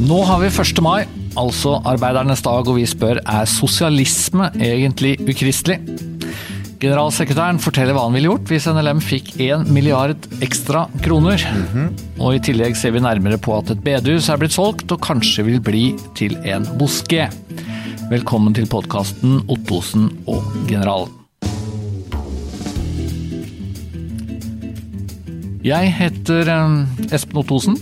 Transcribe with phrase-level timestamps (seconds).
[0.00, 0.78] Nå har vi 1.
[0.80, 1.02] mai,
[1.36, 5.76] altså arbeidernes dag, og vi spør er sosialisme egentlig ukristelig?
[6.80, 11.44] Generalsekretæren forteller hva han ville gjort hvis NLM fikk 1 milliard ekstra kroner.
[12.16, 15.44] Og i tillegg ser vi nærmere på at et bedehus er blitt solgt og kanskje
[15.50, 15.84] vil bli
[16.16, 17.28] til en moské.
[18.08, 21.12] Velkommen til podkasten Ottosen og generalen.
[25.60, 27.76] Jeg heter eh, Espen Ottosen.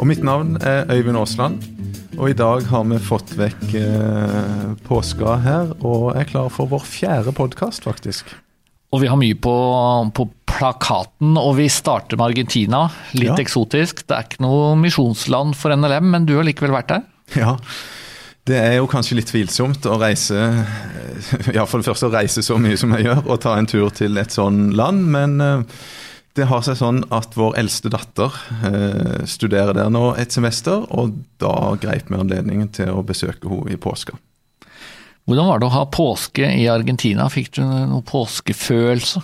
[0.00, 1.62] Og mitt navn er Øyvind Aasland.
[2.18, 6.84] Og i dag har vi fått vekk eh, påska her, og er klar for vår
[6.88, 8.28] fjerde podkast, faktisk.
[8.92, 9.54] Og vi har mye på,
[10.16, 12.82] på plakaten, og vi starter med Argentina.
[13.16, 13.38] Litt Ja.
[13.40, 14.04] eksotisk.
[14.06, 17.06] Det er ikke noe misjonsland for NLM, men du har likevel vært der?
[17.38, 17.56] Ja.
[18.44, 20.34] Det er jo kanskje litt tvilsomt å reise
[21.54, 23.88] Ja, for det første å reise så mye som jeg gjør, og ta en tur
[23.94, 25.62] til et sånn land, men eh,
[26.38, 31.18] det har seg sånn at vår eldste datter eh, studerer der nå et semester, og
[31.42, 34.16] da greip vi anledningen til å besøke henne i påska.
[35.28, 37.28] Hvordan var det å ha påske i Argentina?
[37.30, 39.22] Fikk du noen påskefølelse?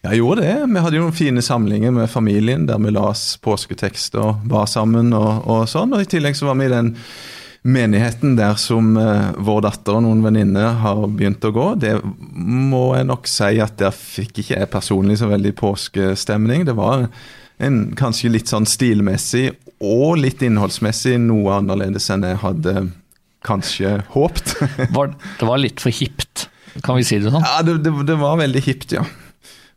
[0.00, 0.56] Jeg gjorde det.
[0.64, 5.12] Vi hadde jo noen fine samlinger med familien der vi las påsketekster og var sammen
[5.16, 5.92] og, og sånn.
[5.96, 6.94] Og i tillegg så var vi i den
[7.62, 11.66] menigheten der som eh, vår datter og noen venninner har begynt å gå.
[11.80, 11.92] Det
[12.32, 16.64] må jeg nok si at der fikk ikke jeg personlig så veldig påskestemning.
[16.68, 17.08] Det var
[17.60, 19.50] en kanskje litt sånn stilmessig
[19.84, 22.74] og litt innholdsmessig noe annerledes enn jeg hadde
[23.44, 24.56] kanskje håpt.
[24.96, 26.50] Var, det var litt for hipt,
[26.84, 27.44] kan vi si det sånn?
[27.44, 29.06] Ja, det, det, det var veldig hipt, ja.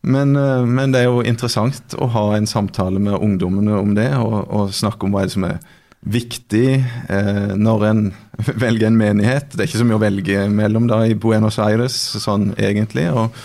[0.03, 4.09] Men, eh, men det er jo interessant å ha en samtale med ungdommene om det,
[4.19, 5.61] og, og snakke om hva er det som er
[6.03, 6.67] viktig
[7.09, 8.05] eh, når en
[8.63, 9.53] velger en menighet.
[9.53, 13.05] Det er ikke så mye å velge mellom da i Buenos Aires, sånn egentlig.
[13.13, 13.35] Og,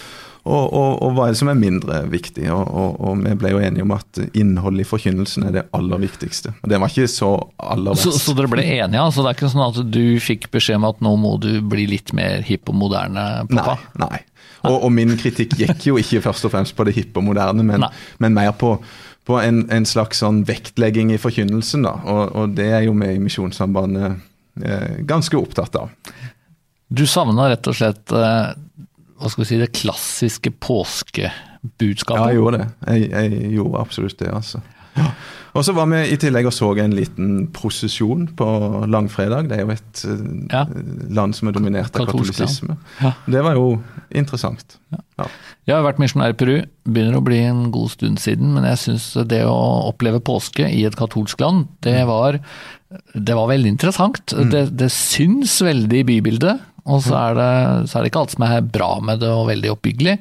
[0.48, 2.46] og, og, og hva er det som er mindre viktig?
[2.50, 6.54] Og, vi ble jo enige om at innholdet i forkynnelsen er det aller viktigste.
[6.62, 8.26] Og det var ikke så aller Så, verst.
[8.26, 9.04] så dere ble enige?
[9.04, 11.86] altså Det er ikke sånn at du fikk beskjed om at nå må du bli
[11.90, 13.78] litt mer hipp og moderne, pappa?
[14.00, 14.08] Nei.
[14.08, 14.24] nei.
[14.66, 17.62] Og, og min kritikk gikk jo ikke først og fremst på det hippe og moderne,
[17.62, 17.84] men,
[18.18, 18.72] men mer på,
[19.28, 21.84] på en, en slags sånn vektlegging i forkynnelsen.
[21.84, 24.16] da, Og, og det er jo vi i Misjonssambandet
[24.64, 25.90] eh, ganske opptatt av.
[26.88, 28.54] Du savna rett og slett eh,
[29.18, 32.22] hva skal vi si, det klassiske Ja, påskebudskapet?
[32.30, 32.68] jeg gjorde det.
[32.86, 34.62] Jeg, jeg gjorde absolutt det, altså.
[35.58, 38.46] Og så var vi i tillegg og så en liten prosesjon på
[38.90, 39.48] langfredag.
[39.50, 40.24] Det er jo et eh,
[40.54, 40.62] Ja.
[41.18, 42.76] land som er dominert av katolisisme.
[43.02, 43.12] Ja.
[43.26, 43.80] Det var jo
[44.14, 44.78] interessant.
[44.94, 45.26] Ja.
[45.66, 46.54] Jeg har vært misjonær i Peru,
[46.86, 49.58] begynner å bli en god stund siden, men jeg syns det å
[49.90, 52.38] oppleve påske i et katolsk land, det var,
[53.14, 54.22] det var veldig interessant.
[54.32, 57.50] Det, det syns veldig i bybildet, og så er, det,
[57.90, 60.16] så er det ikke alt som er bra med det og veldig oppbyggelig,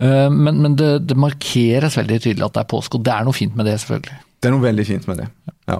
[0.00, 3.26] Eh, men, men det, det markeres veldig tydelig at det er påske, og det er
[3.26, 4.14] noe fint med det, selvfølgelig.
[4.40, 5.26] Det er noe veldig fint med det.
[5.68, 5.74] Ja.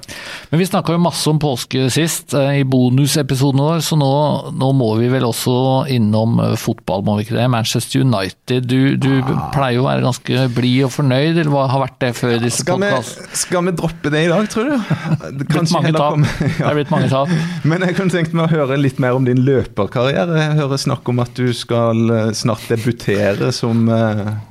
[0.50, 4.10] Men vi snakka jo masse om påske sist, eh, i bonusepisoden vår, så nå,
[4.53, 5.54] nå må vi vel også
[5.91, 7.47] innom eh, fotball, må vi ikke det?
[7.50, 8.69] Manchester United.
[8.71, 9.09] Du, du
[9.54, 12.60] pleier jo å være ganske blid og fornøyd, eller hva har vært det før disse
[12.66, 13.41] Skal podkastene?
[13.47, 14.77] skal vi droppe det i dag, tror du?
[15.41, 16.12] Blitt mange tap.
[16.19, 17.34] komme- Det er blitt mange tap.
[17.72, 20.37] Men jeg kunne tenkt meg å høre litt mer om din løperkarriere.
[20.44, 23.88] Jeg hører snakk om at du skal eh, snart debutere som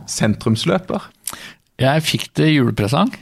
[0.09, 1.06] sentrumsløper.
[1.80, 3.14] Jeg fikk det i julepresang.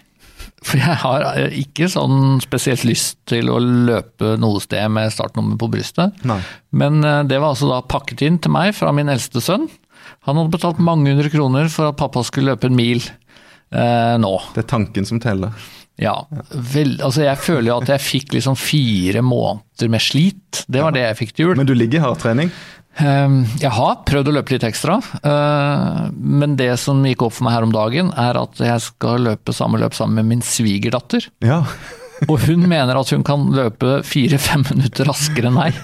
[0.68, 5.60] For jeg har eh, ikke sånn spesielt lyst til å løpe noe sted med startnummer
[5.60, 6.18] på brystet.
[6.28, 6.42] Nei.
[6.76, 9.70] Men eh, det var altså da pakket inn til meg fra min eldste sønn.
[10.28, 14.34] Han hadde betalt mange hundre kroner for at pappa skulle løpe en mil eh, nå.
[14.56, 15.56] Det er tanken som teller.
[15.98, 16.14] Ja,
[16.52, 20.66] vel, altså jeg føler jo at jeg fikk liksom fire måneder med slit.
[20.70, 21.58] Det var det jeg fikk til jul.
[21.58, 22.52] Men du ligger i hardtrening?
[23.00, 27.48] Eh, Jeg har prøvd å løpe litt ekstra, eh, men det som gikk opp for
[27.48, 31.30] meg her om dagen, er at jeg skal løpe samme løp sammen med min svigerdatter.
[31.46, 31.64] Ja.
[32.32, 35.76] Og hun mener at hun kan løpe fire-fem minutter raskere enn meg.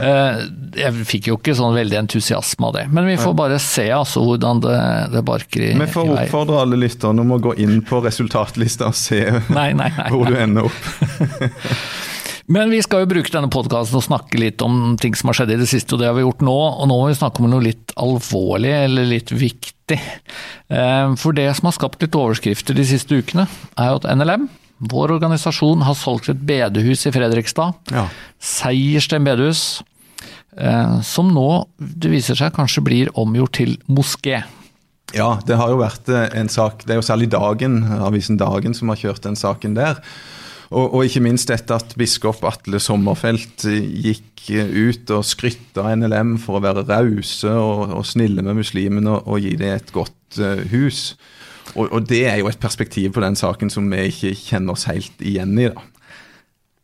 [0.00, 0.38] Eh,
[0.78, 4.22] Jeg fikk jo ikke sånn veldig entusiasme av det, men vi får bare se altså
[4.24, 4.78] hvordan det,
[5.12, 8.96] det barker i, Vi får oppfordre alle lytterne om å gå inn på resultatlista og
[8.96, 9.20] se
[9.52, 10.08] Nei, nei, nei.
[10.14, 10.80] hvor du ender opp.
[12.48, 15.50] Men vi skal jo bruke denne podkasten og snakke litt om ting som har skjedd
[15.52, 16.54] i det siste, og det har vi gjort nå.
[16.80, 19.98] Og nå må vi snakke om noe litt alvorlig, eller litt viktig.
[20.72, 23.44] Eh, For det som har skapt litt overskrifter de siste ukene,
[23.76, 24.46] er jo at NLM,
[24.88, 27.76] vår organisasjon, har solgt et bedehus i Fredrikstad.
[27.92, 28.06] Ja.
[28.40, 29.82] Seiersten bedehus.
[30.56, 34.40] eh, Som nå, det viser seg, kanskje blir omgjort til moské.
[35.12, 38.74] Ja, det har jo vært eh, en sak Det er jo særlig Dagen, avisen Dagen
[38.76, 40.00] som har kjørt den saken der.
[40.68, 45.94] Og, og ikke minst dette at biskop Atle Sommerfelt eh, gikk eh, ut og skrytta
[45.96, 49.92] NLM for å være rause og, og snille med muslimene og, og gi dem et
[49.94, 51.14] godt uh, hus.
[51.78, 55.24] Og, det er jo et perspektiv på den saken som vi ikke kjenner oss helt
[55.24, 55.68] igjen i.
[55.72, 55.84] da.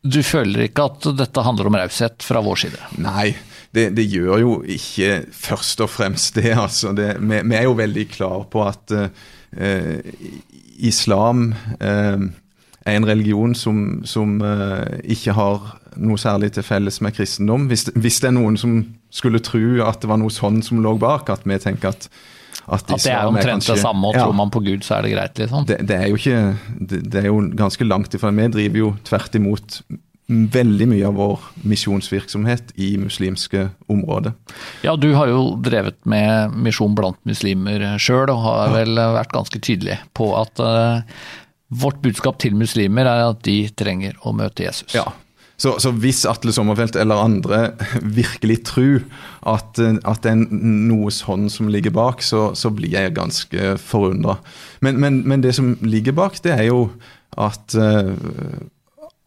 [0.05, 2.81] Du føler ikke at dette handler om raushet fra vår side?
[3.01, 3.31] Nei,
[3.73, 6.53] det, det, gjør jo ikke først og fremst det.
[6.53, 6.93] altså.
[6.97, 10.09] Det, vi, vi, er jo veldig klar på at uh,
[10.85, 11.49] islam
[11.81, 12.29] er
[12.85, 17.67] en religion som, som uh, ikke har noe særlig til felles med kristendom.
[17.71, 18.77] Hvis, hvis, det er noen som
[19.13, 22.09] skulle tro at det var noe sånn som lå bak, at vi tenker at
[22.65, 25.05] at, at det er omtrent det samme, og ja, tror man på Gud, så er
[25.05, 25.67] det greit, liksom?
[25.69, 26.39] Det, det er jo ikke
[26.79, 28.31] det, det, er jo ganske langt ifra.
[28.33, 29.77] Vi driver jo tvert imot
[30.25, 34.33] veldig mye av vår misjonsvirksomhet i muslimske områder.
[34.81, 39.61] Ja, du har jo drevet med misjon blant muslimer sjøl, og har vel vært ganske
[39.61, 41.03] tydelig på at uh,
[41.69, 44.93] vårt budskap til muslimer er at de trenger å møte Jesus.
[44.95, 45.07] Ja,
[45.57, 47.59] så, så, hvis Atle Sommerfelt eller andre
[48.19, 49.05] virkelig tror
[49.47, 54.37] at, at, det er noe sånn som ligger bak, så, så blir jeg ganske forundra.
[54.83, 56.89] Men, men, men, det som ligger bak, det er jo
[57.39, 58.11] at uh,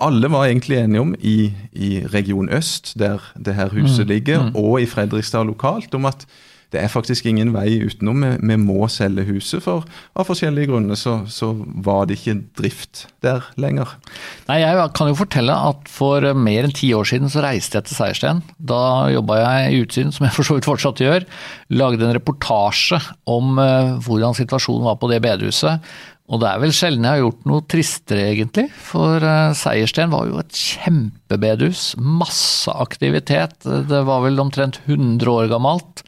[0.05, 4.45] alle var egentlig enige om i, i Region Øst, der det her huset mm, ligger,
[4.49, 4.53] mm.
[4.61, 6.29] og i Fredrikstad lokalt, om at
[6.75, 8.25] det er faktisk ingen vei utenom.
[8.45, 9.87] Vi, må selge huset, for
[10.19, 13.95] av forskjellige grunner så, så, var det ikke drift der lenger.
[14.51, 17.89] Nei, Jeg kan jo fortelle at for mer enn ti år siden så reiste jeg
[17.89, 18.43] til Seiersten.
[18.61, 21.25] Da jobba jeg i Utsyn, som jeg for så vidt fortsatt gjør.
[21.73, 25.89] Lagde en reportasje om uh, hvordan situasjonen var på det bedehuset.
[26.29, 28.67] Og det er vel sjelden jeg har gjort noe tristere, egentlig.
[28.91, 31.95] For uh, Seiersten var jo et kjempebedehus.
[31.97, 33.57] Masse aktivitet.
[33.65, 36.05] Det var vel omtrent 100 år gammelt.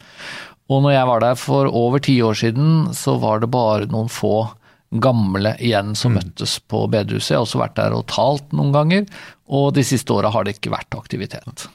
[0.71, 4.11] Og når jeg var der for over ti år siden, så var det bare noen
[4.11, 4.45] få
[5.03, 6.19] gamle igjen som mm.
[6.19, 7.33] møttes på bedehuset.
[7.33, 9.05] Jeg har også vært der og talt noen ganger,
[9.51, 11.67] og de siste åra har det ikke vært aktivitet.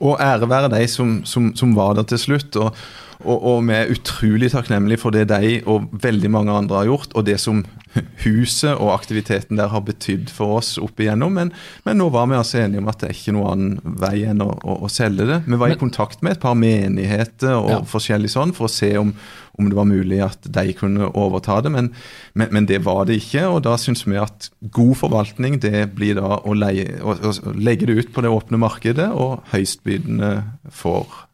[0.00, 2.56] Og ære være de som, som, som var der til slutt.
[2.56, 2.74] og
[3.18, 7.16] og, og, vi er utrolig takknemlige for det de og veldig mange andre har gjort,
[7.18, 7.64] og det som
[8.24, 11.34] huset og aktiviteten der har betydd for oss opp igjennom.
[11.38, 11.52] Men,
[11.86, 14.42] men, nå var vi altså enige om at det er ikke noen annen vei enn
[14.44, 15.42] å, å, å selge det.
[15.46, 17.82] Vi var i kontakt med et par menigheter og ja.
[17.88, 19.12] forskjellig sånn for å se om,
[19.58, 21.92] om, det var mulig at de kunne overta det, men,
[22.38, 23.46] men, men det var det ikke.
[23.52, 27.14] Og da syns vi at god forvaltning det blir da å, leie, å
[27.54, 30.36] legge det ut på det åpne markedet, og høystbydende
[30.72, 31.24] får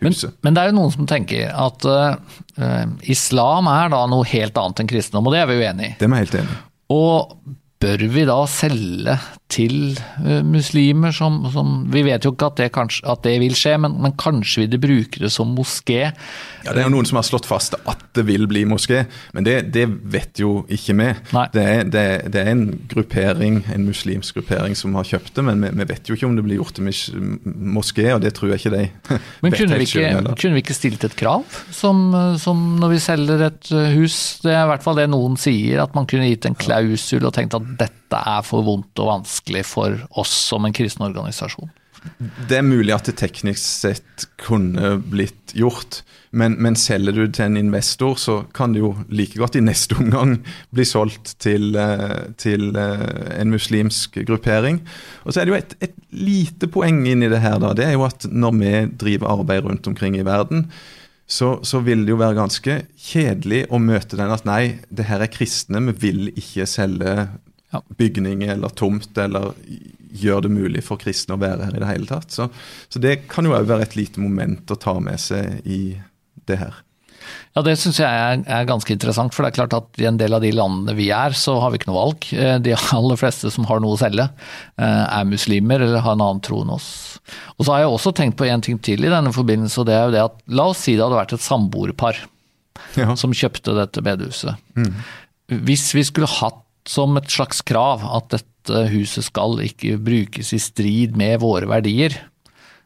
[0.00, 4.56] men, men, det er jo noen som tenker at uh, islam er da noe helt
[4.60, 5.92] annet enn kristendom, og det er vi jo enig i.
[6.00, 6.58] Det er vi helt enig.
[6.94, 7.36] Og
[7.84, 9.18] bør vi da selge
[9.52, 9.94] til
[10.24, 13.76] uh, muslimer som, som, Vi vet jo ikke at det, kanskje, at det vil skje,
[13.82, 16.10] men, men, kanskje vil de bruke det som moské.
[16.64, 19.04] Ja, Det er jo noen som har slått fast at det vil bli moské,
[19.36, 21.10] men det, det vet jo ikke vi.
[21.54, 25.62] Det er, det, det er, en gruppering, en muslimsk gruppering som har kjøpt det, men
[25.62, 26.88] vi, vi vet jo ikke om det blir gjort til
[27.44, 28.84] moské, og det tror jeg ikke de
[29.44, 31.44] men kunne vi ikke, kunne vi ikke stilt et krav,
[31.74, 32.06] som,
[32.40, 34.18] som, når vi selger et eh, hus?
[34.44, 37.34] Det er i hvert fall det noen sier, at man kunne gitt en klausul og
[37.36, 41.72] tenkt at dette er for vondt og vanskelig for oss som en kristen organisasjon.
[42.48, 46.02] Det er mulig at det teknisk sett kunne blitt gjort,
[46.36, 49.96] men, men, selger du til en investor, så kan det jo like godt i neste
[50.02, 50.36] omgang
[50.74, 53.06] bli solgt til, eh, til eh,
[53.38, 54.82] en muslimsk gruppering.
[55.24, 57.72] Og så er det jo et, et lite poeng inni det her, da.
[57.76, 58.74] Det er jo at når vi
[59.06, 60.68] driver arbeid rundt omkring i verden,
[61.24, 65.24] så, så, vil det jo være ganske kjedelig å møte den at nei, det her
[65.24, 67.14] er kristne, vi vil ikke selge
[67.98, 69.52] bygning eller tomt eller
[70.14, 72.30] gjør det mulig for kristne å være her i det hele tatt.
[72.34, 72.48] Så,
[72.88, 75.96] så det kan jo òg være et lite moment å ta med seg i
[76.48, 76.82] det her.
[77.54, 79.34] Ja, Det syns jeg er, er, ganske interessant.
[79.34, 81.72] For det er klart at i en del av de landene vi er, så har
[81.72, 82.28] vi ikke noe valg.
[82.34, 84.26] Eh, de aller fleste som har noe å selge,
[84.76, 86.88] eh, er muslimer eller har en annen tro enn oss.
[87.56, 89.96] Og så har jeg også tenkt på en ting til i denne forbindelse, og det
[89.96, 92.20] er jo det at la oss si det hadde vært et samboerpar
[92.98, 93.14] ja.
[93.18, 94.60] som kjøpte dette bedehuset.
[94.76, 94.92] Mm.
[95.64, 100.60] Hvis vi skulle hatt som et slags krav at dette huset skal ikke brukes i
[100.62, 102.16] strid med våre verdier.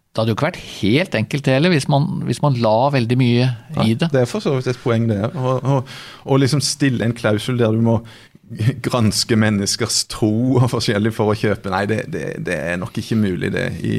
[0.09, 3.51] Det hadde jo ikke vært helt enkelt heller, hvis man, hvis man la veldig mye
[3.85, 4.09] i det.
[4.11, 5.21] det er for så vidt et poeng, det.
[5.31, 8.01] Å liksom stille en klausul der du må
[8.89, 11.71] granske menneskers tro og forskjellig for å kjøpe.
[11.73, 13.99] Nei, det, det, det er nok ikke mulig, det, i,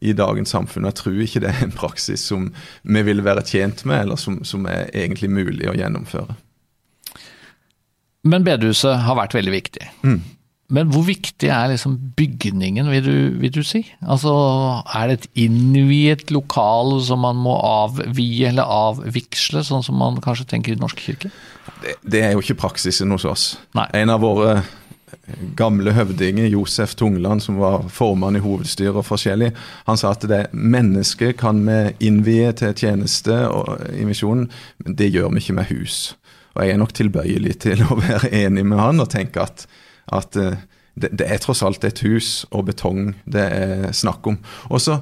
[0.00, 0.88] i, dagens samfunn.
[0.88, 2.48] Jeg tror ikke det er en praksis som
[2.82, 6.38] vi vil være tjent med, eller som, som er egentlig mulig å gjennomføre.
[8.24, 9.90] Men bedehuset har vært veldig viktig.
[10.04, 10.22] Mm.
[10.74, 13.82] Men hvor viktig er liksom bygningen, vil du, vil du, si?
[14.00, 14.32] Altså,
[14.96, 20.48] Er det et innviet lokal som man må avvie eller avviksle, sånn som man kanskje
[20.54, 21.30] tenker i Den norske kirke?
[21.84, 23.44] Det, det er jo ikke praksisen hos oss.
[23.76, 23.86] Nei.
[24.00, 24.62] En av våre
[25.56, 29.52] gamle høvdinger, Josef Tungland, som var formann i hovedstyret og forskjellig,
[29.86, 34.48] han sa at det mennesket kan vi innvie til tjeneste og, i misjonen,
[34.84, 36.14] men det gjør vi ikke med hus.
[36.54, 39.66] Og jeg er nok tilbøyelig til å være enig med han og tenke at,
[40.14, 40.54] at uh,
[40.94, 44.36] det, det, er tross alt et hus og betong det er snakk om.
[44.70, 45.00] Og så,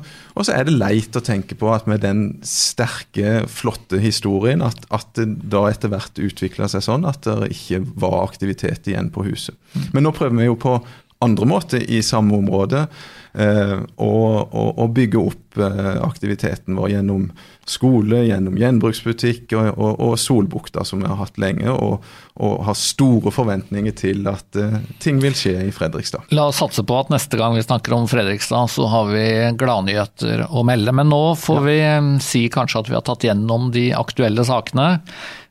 [0.48, 5.28] er det leit å tenke på at med den sterke, flotte historien, at, at det
[5.52, 9.58] da etter hvert utvikla seg sånn at det ikke var aktivitet igjen på huset.
[9.92, 10.78] Men nå prøver vi jo på
[11.22, 12.86] andre måter i samme område
[13.34, 17.26] eh, og, bygge opp eh, aktiviteten vår gjennom
[17.68, 22.06] skole, gjennom gjenbruksbutikk og, og, og Solbukta, som vi har hatt lenge, og,
[22.42, 26.26] og har store forventninger til at uh, ting vil skje i Fredrikstad.
[26.34, 29.26] La oss satse på at neste gang vi snakker om Fredrikstad, så har vi
[29.60, 30.94] gladnyheter å melde.
[30.96, 31.78] Men nå får vi
[32.24, 34.96] si kanskje at vi har tatt gjennom de aktuelle sakene.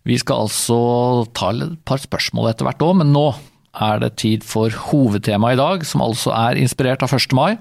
[0.08, 0.82] Vi skal altså
[1.38, 3.30] ta et par spørsmål etter hvert òg, men nå
[3.74, 7.36] er det tid for hovedtemaet i dag, som altså er inspirert av 1.
[7.38, 7.56] mai.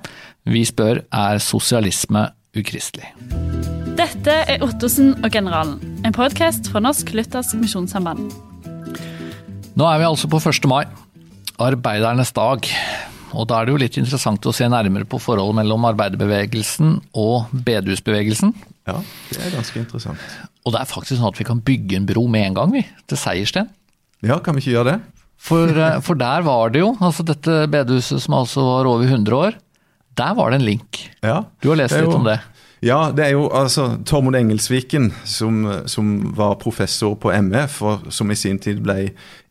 [0.48, 3.12] Vi spør er sosialisme ukristelig?
[4.00, 5.76] Dette er Ottosen og generalen,
[6.06, 8.30] en podkast fra Norsk Luthersk Misjonssamband.
[9.78, 10.66] Nå er vi altså på 1.
[10.70, 10.84] mai,
[11.60, 12.66] arbeidernes dag.
[13.30, 17.52] Og da er det jo litt interessant å se nærmere på forholdet mellom arbeiderbevegelsen og
[17.54, 18.50] bedehusbevegelsen.
[18.90, 18.96] Ja,
[19.30, 20.24] det er ganske interessant.
[20.66, 22.82] Og det er faktisk sånn at vi kan bygge en bro med en gang, vi.
[23.06, 23.70] Til Seiersten.
[24.26, 25.19] Ja, kan vi ikke gjøre det?
[25.40, 29.36] For, eh, for der var det jo, altså dette bedehuset som altså var over 100
[29.36, 29.58] år,
[30.20, 31.04] der var det en link.
[31.24, 32.40] Ja, du har lest litt om det?
[32.80, 38.32] Ja, det er jo altså Tormod Engelsviken, som, som, var professor på MF, og som
[38.32, 39.10] i sin tid ble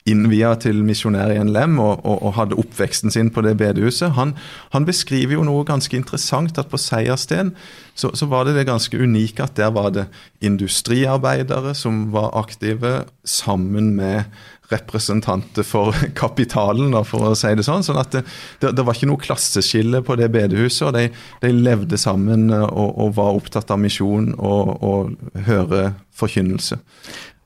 [0.09, 4.15] innvia til misjonær i NLM og, og, og, hadde oppveksten sin på det bedehuset.
[4.17, 4.33] Han,
[4.73, 7.53] han, beskriver jo noe ganske interessant, at på Seiersten
[7.93, 10.07] så, så, var det det ganske unike at der var det
[10.41, 14.25] industriarbeidere som var aktive sammen med
[14.69, 17.85] representanter for kapitalen, for å si det sånn.
[17.85, 18.23] sånn at det,
[18.61, 20.87] det, det var ikke noe klasseskille på det bedehuset.
[20.89, 21.07] og De,
[21.43, 26.79] de levde sammen og, og, var opptatt av misjon og, og høre forkynnelse.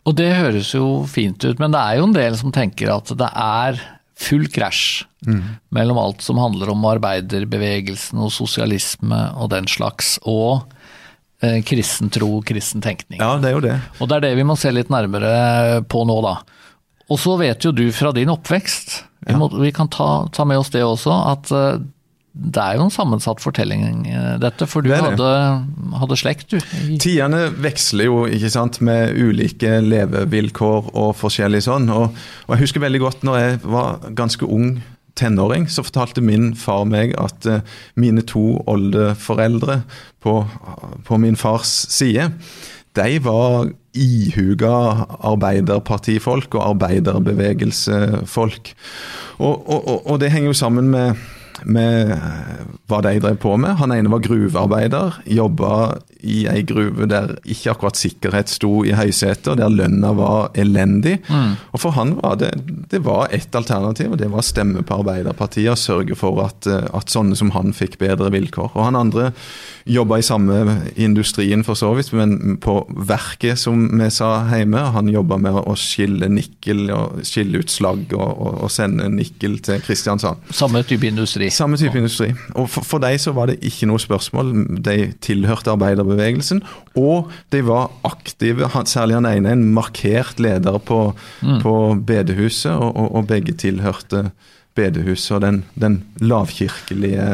[0.04, 3.12] Og det høres jo fint ut, men det er jo en del som tenker at
[3.16, 3.80] det er
[4.20, 5.42] full krasj mm.
[5.74, 10.66] mellom alt som handler om arbeiderbevegelsen og sosialisme og den slags, og
[11.44, 13.22] eh, kristen tro, kristen tenkning.
[13.24, 13.78] Ja, det er jo det.
[14.00, 16.36] Og det er det vi må se litt nærmere på nå, da.
[17.14, 20.60] Og så vet jo du fra din oppvekst, vi, må, vi kan ta, ta, med
[20.60, 21.84] oss det også, at uh,
[22.34, 24.66] det er jo en sammensatt fortelling, uh, dette.
[24.70, 25.30] For du hadde,
[26.02, 26.98] hadde, slekt, du.
[26.98, 31.88] Tidene veksler jo, ikke sant, med ulike levevilkår og forskjellig sånn.
[31.94, 32.10] Og,
[32.48, 34.76] og jeg husker veldig godt når jeg var ganske ung
[35.20, 37.62] tenåring, så fortalte min far meg at uh,
[38.02, 39.84] mine to oldeforeldre
[40.26, 40.40] på,
[41.06, 42.32] på min fars side,
[42.98, 48.74] de var ihuga arbeiderpartifolk og arbeiderbevegelsefolk.
[49.38, 51.14] Og, og, og, det henger jo sammen med,
[51.66, 52.14] med
[52.90, 53.78] hva de drev på med.
[53.80, 55.74] Han ene var gruvearbeider, jobba
[56.24, 61.18] i ei gruve der ikke akkurat sikkerhet sto i høysetet, der lønna var elendig.
[61.28, 61.58] Mm.
[61.76, 62.54] Og for han var det,
[62.92, 66.68] det var ett alternativ, og det var å stemme på Arbeiderpartiet og sørge for at,
[66.68, 68.72] at sånne som han fikk bedre vilkår.
[68.72, 69.32] Og han andre
[69.84, 72.78] jobba i samme industrien for så vidt, men på
[73.10, 74.80] verket, som vi sa hjemme.
[74.96, 79.60] Han jobba med å skille nikkel og skille ut slagg og, og, og, sende nikkel
[79.64, 80.48] til Kristiansand.
[80.56, 81.52] Samme type industri?
[81.54, 82.32] Samme type industri.
[82.58, 84.52] Og for, for dem så var det ikke noe spørsmål.
[84.86, 86.64] De tilhørte arbeiderbevegelsen,
[87.00, 88.70] og de var aktive.
[88.90, 91.06] Særlig han ene en markert leder på,
[91.42, 91.62] mm.
[91.64, 91.76] på
[92.08, 94.28] bedehuset, og, og begge tilhørte
[94.78, 97.28] bedehuset og den, den, lavkirkelige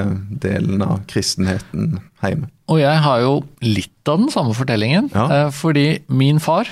[0.44, 2.50] delen av kristenheten hjemme.
[2.70, 3.34] Og jeg har jo
[3.64, 5.26] litt av den samme fortellingen, ja.
[5.36, 6.68] Eh, fordi min far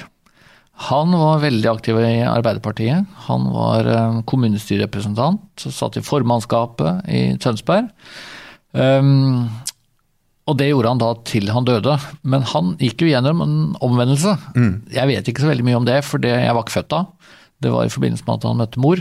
[0.78, 3.06] han var veldig aktiv i Arbeiderpartiet.
[3.26, 7.90] Han var eh, kommunestyrerepresentant, satt i formannskapet i Tønsberg.
[8.78, 9.48] Um,
[10.48, 11.98] og det gjorde han da til han døde.
[12.30, 14.36] Men han gikk jo gjennom en omvendelse.
[14.54, 14.74] Mm.
[14.94, 17.02] Jeg vet ikke så veldig mye om det, for det, jeg var ikke født da.
[17.58, 19.00] Det var i forbindelse med at han møtte mor.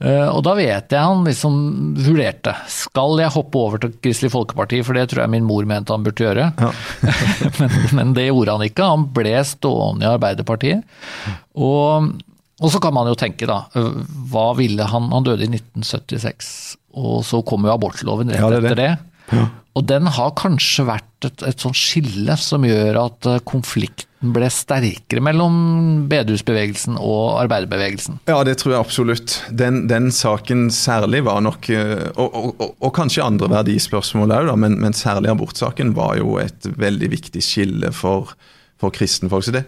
[0.00, 1.58] Eh, og da vet jeg han liksom
[2.00, 2.54] vurderte.
[2.72, 6.06] Skal jeg hoppe over til Kristelig Folkeparti, for det tror jeg min mor mente han
[6.06, 6.46] burde gjøre.
[6.56, 6.70] Ja.
[7.60, 8.88] men, men, det gjorde han ikke.
[8.94, 10.98] Han ble stående i Arbeiderpartiet.
[11.60, 12.08] Og,
[12.62, 13.60] og, så kan man jo tenke, da.
[14.32, 16.50] Hva ville han Han døde i 1976,
[16.96, 18.92] og så kom jo abortloven rett ja, det etter det.
[19.36, 19.44] Ja.
[19.78, 24.48] Og den har kanskje vært et, et sånt skille som gjør at eh, konflikten ble
[24.50, 25.54] sterkere mellom
[26.10, 28.18] bedehusbevegelsen og arbeiderbevegelsen?
[28.26, 29.36] Ja, det tror jeg absolutt.
[29.54, 34.52] Den, den saken særlig var nok eh, og, og, og, og kanskje andre verdispørsmål òg,
[34.58, 38.34] men, men, særlig abortsaken var jo et veldig viktig skille for,
[38.82, 39.46] for kristenfolk.
[39.46, 39.66] Så det,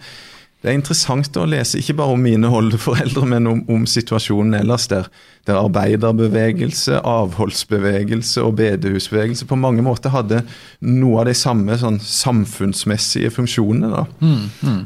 [0.60, 4.90] det er interessant å lese, ikke bare om mine oldeforeldre, men om, om, situasjonen ellers,
[4.92, 5.08] der,
[5.48, 10.42] der arbeiderbevegelse, avholdsbevegelse og bedehusbevegelse på mange måter hadde
[10.84, 14.04] noe av de samme sånn, samfunnsmessige funksjonene.
[14.20, 14.82] Mm, mm.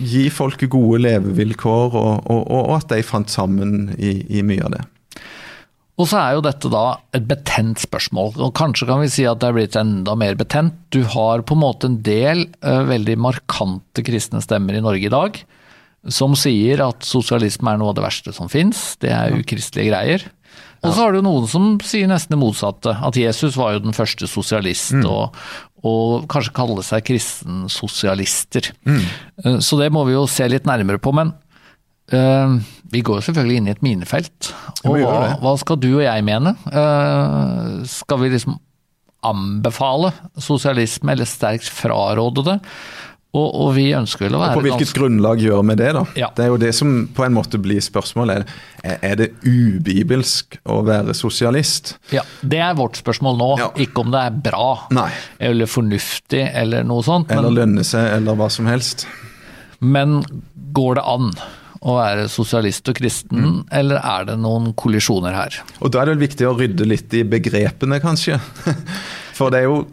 [0.00, 4.78] Gi folk gode levevilkår, og, og, og, at de fant sammen i, i mye av
[4.78, 4.86] det.
[5.98, 6.84] Og så er jo dette da
[7.16, 10.76] et betent spørsmål, og kanskje kan vi si at det er blitt enda mer betent.
[10.94, 15.12] Du har på en måte en del uh, veldig markante kristne stemmer i Norge i
[15.12, 15.40] dag
[16.06, 20.26] som sier at sosialisme er noe av det verste som fins, det er ukristelige greier.
[20.86, 23.96] Og så har du noen som sier nesten det motsatte, at Jesus var jo den
[23.96, 25.08] første sosialist, mm.
[25.10, 25.34] og,
[25.82, 28.70] og, kanskje kalle seg kristensosialister.
[28.86, 29.02] Mm.
[29.42, 31.12] Uh, så det må vi jo se litt nærmere på.
[31.16, 31.34] men
[32.12, 32.58] Uh,
[32.92, 34.52] vi går selvfølgelig inn i et minefelt.
[34.84, 36.54] Og hva, hva, skal du og jeg mene?
[36.70, 38.56] Uh, skal vi liksom
[39.28, 42.58] anbefale sosialisme, eller sterkt fraråde det?
[43.36, 46.02] Og, og, vi ønsker vel å være og På hvilket grunnlag gjør vi det, da?
[46.16, 46.30] Ja.
[46.32, 48.48] Det er jo det som på en måte blir spørsmålet.
[48.80, 51.98] Er, er det ubibelsk å være sosialist?
[52.14, 53.50] Ja, Det er vårt spørsmål nå.
[53.60, 53.68] Ja.
[53.84, 55.10] Ikke om det er bra Nei.
[55.44, 57.28] eller fornuftig eller noe sånt.
[57.34, 57.60] Eller men...
[57.60, 59.04] lønne seg, eller hva som helst.
[59.84, 60.22] Men
[60.72, 61.32] går det an?
[61.80, 63.58] Å være sosialist og kristen, mm.
[63.80, 65.60] eller er det noen kollisjoner her?
[65.78, 68.40] Og Da er det vel viktig å rydde litt i begrepene, kanskje.
[69.38, 69.84] For det er jo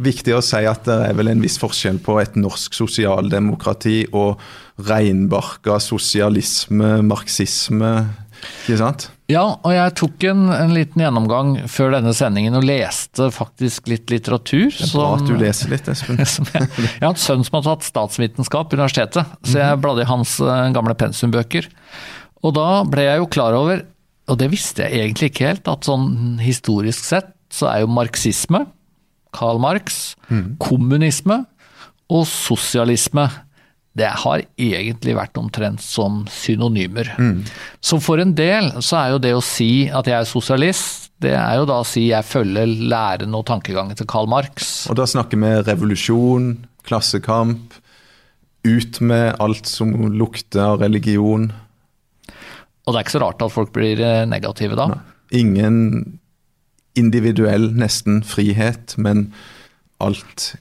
[0.00, 4.40] viktig å si at det er vel en viss forskjell på et norsk sosialdemokrati og
[4.88, 7.92] reinbarka sosialisme, marxisme,
[8.64, 9.10] ikke sant?
[9.28, 14.08] Ja, og jeg tok en, en, liten gjennomgang før denne sendingen og leste faktisk litt
[14.08, 14.70] litteratur.
[14.72, 16.16] Det er bra som, at du leser litt, Espen.
[16.24, 19.82] jeg, jeg, har en sønn som har tatt statsvitenskap på universitetet, så jeg mhm.
[19.84, 21.68] bladde i hans uh, gamle pensumbøker.
[22.40, 23.84] Og da ble jeg jo klar over,
[24.32, 28.64] og det visste jeg egentlig ikke helt, at sånn historisk sett så er jo marxisme,
[29.36, 30.56] Karl Marx, mm.
[30.64, 31.42] kommunisme
[32.08, 33.28] og sosialisme
[33.96, 37.10] det har egentlig vært omtrent som synonymer.
[37.18, 37.42] Mm.
[37.80, 41.34] Så for en del så er jo det å si at jeg er sosialist, det
[41.34, 44.86] er jo da å si jeg følger læren og tankegangen til Karl Marx.
[44.90, 46.52] Og da snakker vi revolusjon,
[46.86, 47.74] klassekamp,
[48.68, 51.48] ut med alt som lukter av religion.
[52.86, 54.88] Og det er ikke så rart at folk blir eh, negative da?
[54.92, 55.02] Nei.
[55.38, 55.76] Ingen
[56.98, 59.28] individuell, nesten, frihet, men
[60.02, 60.52] alt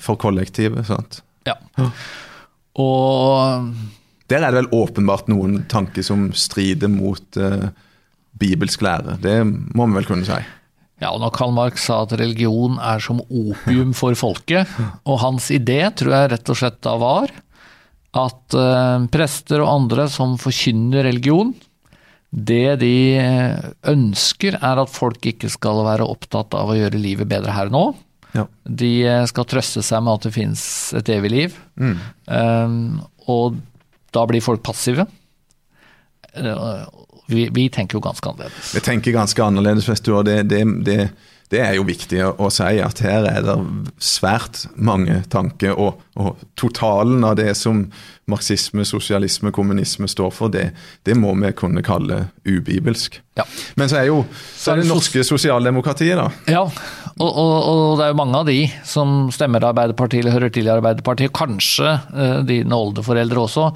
[0.00, 0.86] for kollektivet.
[0.88, 1.20] sant?
[1.46, 1.58] Ja.
[2.80, 3.70] Og
[4.30, 7.68] Der er det vel åpenbart noen tanker som strider mot uh,
[8.40, 9.18] bibelsk lære.
[9.22, 10.38] Det må vi vel kunne si.
[11.00, 14.68] Ja, og når Karl Marx sa at religion er som opium for folket,
[15.08, 17.32] og hans idé tror jeg rett og slett da var
[18.20, 21.54] at uh, prester og andre som forkynner religion,
[22.30, 22.94] det de
[23.90, 27.88] ønsker er at folk ikke skal være opptatt av å gjøre livet bedre her nå,
[28.36, 28.46] ja.
[28.64, 30.64] De eh, skal trøste seg med at det finnes
[30.98, 31.58] et evig liv.
[31.80, 31.96] Mm.
[32.26, 33.58] Um, og
[34.14, 35.06] da blir folk passive.
[36.36, 36.86] Uh,
[37.30, 38.74] vi, vi, tenker jo ganske annerledes.
[38.74, 40.98] Vi tenker ganske annerledes, og det, det, det,
[41.50, 43.56] det, er jo viktig å, si at her er det
[44.02, 45.78] svært mange tanker.
[45.78, 47.84] Og, og totalen av det som
[48.30, 50.70] marxisme, sosialisme, kommunisme står for, det,
[51.06, 53.20] det må vi kunne kalle ubibelsk.
[53.38, 53.46] Ja.
[53.78, 54.24] Men så er jo
[54.58, 56.28] så er det norske sosialdemokratiet, da.
[56.50, 56.66] Ja,
[57.20, 60.68] og, og, og, det er jo mange av de som stemmer Arbeiderpartiet eller hører til
[60.68, 63.66] i Arbeiderpartiet, kanskje uh, dine oldeforeldre også,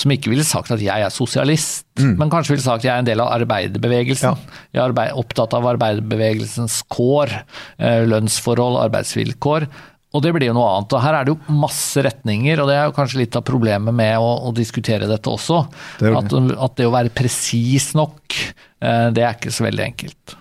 [0.00, 2.14] som ikke ville sagt at jeg er sosialist, mm.
[2.20, 4.38] men kanskje ville sagt at jeg er en del av arbeiderbevegelsen.
[4.38, 4.60] Ja.
[4.72, 7.34] Jeg er arbeid, opptatt av arbeiderbevegelsens kår,
[7.82, 9.68] uh, lønnsforhold, arbeidsvilkår.
[10.14, 10.94] Og det blir jo noe annet.
[10.94, 13.96] Og her er det jo masse retninger, og det er jo kanskje litt av problemet
[13.98, 15.64] med å, å diskutere dette også.
[15.98, 18.38] Det at, at, det å være presis nok,
[18.80, 20.38] uh, det er ikke så veldig enkelt.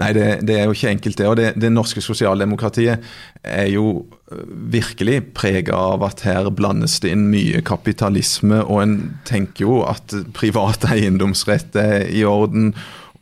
[0.00, 1.28] Nei, det, det, er jo ikke enkelt, det.
[1.28, 3.04] Og det, det norske sosialdemokratiet
[3.42, 8.96] er jo øh, virkelig prega av at her blandes det inn mye kapitalisme, og en
[9.28, 12.72] tenker jo at privat eiendomsrett er i orden.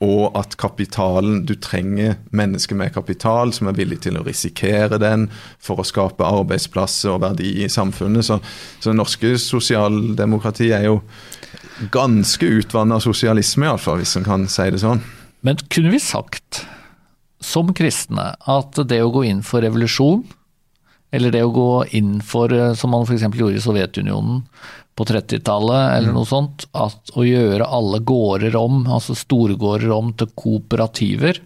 [0.00, 5.26] Og at kapitalen Du trenger mennesker med kapital som er villig til å risikere den
[5.61, 8.24] for å skape arbeidsplasser og verdi i samfunnet.
[8.24, 8.38] Så,
[8.80, 11.02] så norske sosialdemokrati er jo
[11.92, 15.04] ganske utvanna sosialisme, iallfall, hvis en kan si det sånn.
[15.40, 16.64] Men kunne vi sagt,
[17.40, 20.22] som kristne, at det å gå inn for revolusjon,
[21.11, 23.24] eller det å gå inn for, eh, som man f.eks.
[23.26, 24.44] gjorde i Sovjetunionen
[24.94, 26.16] på 30-tallet, eller mm.
[26.18, 31.40] noe sånt, at å gjøre alle gårder om, altså storgårder om til kooperativer,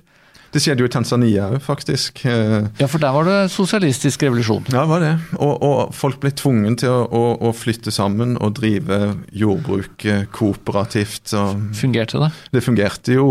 [0.54, 2.20] det skjedde jo i Tanzania òg, faktisk.
[2.30, 4.68] Eh, ja, for der var det sosialistisk revolusjon?
[4.70, 5.12] Ja, det var det.
[5.34, 9.00] Og, og folk ble tvunget til å, å, å, flytte sammen og drive
[9.34, 11.34] jordbruk eh, kooperativt.
[11.74, 12.30] fungerte det?
[12.54, 13.26] Det fungerte jo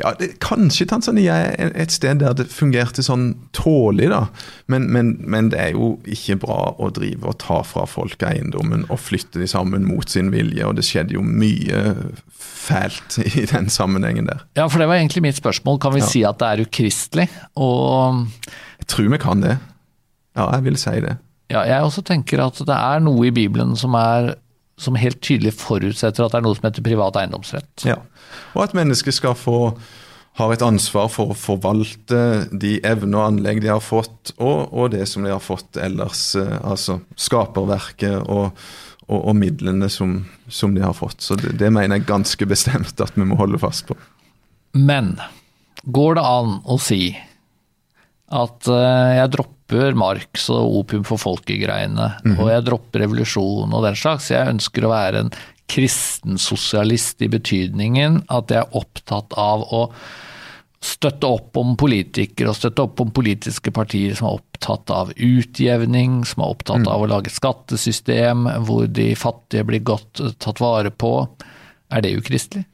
[0.00, 4.24] ja, det, Kanskje Tanzania er et sted der det fungerte sånn tålig, da.
[4.72, 8.86] Men, men, men, det er jo ikke bra å drive og ta fra folk eiendommen
[8.88, 11.82] og flytte de sammen mot sin vilje, og det skjedde jo mye
[12.62, 14.44] fælt i den sammenhengen der.
[14.56, 15.80] Ja, for det var egentlig mitt spørsmål.
[15.82, 16.08] Kan vi ja.
[16.08, 17.28] si at det er ukristelig?
[17.56, 18.22] Og
[18.82, 19.56] Jeg tror vi kan det.
[20.36, 21.16] Ja, jeg vil si det.
[21.52, 24.34] Ja, jeg også tenker at det er noe i Bibelen som, er,
[24.80, 27.84] som helt tydelig forutsetter at det er noe som heter privat eiendomsrett.
[27.84, 27.98] Ja,
[28.54, 29.74] og at mennesket skal få
[30.40, 34.94] har et ansvar for å forvalte de evner og anlegg de har fått, og, og
[34.94, 36.30] det som de har fått ellers.
[36.40, 38.56] Eh, altså skaperverket og,
[39.08, 41.20] og, og midlene som, som, de har fått.
[41.20, 43.98] Så det, det, mener jeg ganske bestemt at vi må holde fast på.
[44.72, 45.18] Men
[45.82, 47.12] går det an å si
[48.32, 53.86] at uh, jeg dropper Marx og opium for folket-greiene, mm og jeg dropper revolusjon og
[53.86, 54.30] den slags.
[54.32, 55.32] Jeg ønsker å være en
[55.72, 59.86] kristensosialist i betydningen at jeg er opptatt av å
[60.82, 66.22] støtte opp om politikere og støtte opp om politiske partier som er opptatt av utjevning,
[66.26, 66.90] som er opptatt mm.
[66.90, 71.14] av å lage et skattesystem hvor de fattige blir godt tatt vare på.
[71.92, 72.66] Er det ukristelig?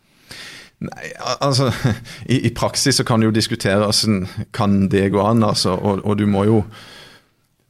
[0.79, 1.09] Nei,
[1.41, 1.73] altså
[2.33, 4.05] i, i, praksis så kan det jo diskuteres
[4.55, 6.63] kan det gå an, altså, og, og du må jo